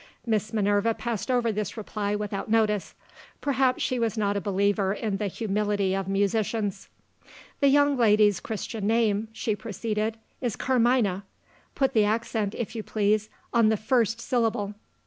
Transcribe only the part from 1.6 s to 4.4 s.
reply without notice. Perhaps she was not